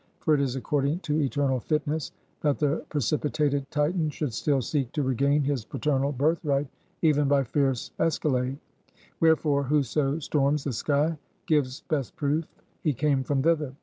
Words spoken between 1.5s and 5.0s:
fitness, that the precipitated Titan should still seek